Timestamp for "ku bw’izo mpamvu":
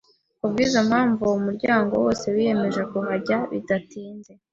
0.39-1.19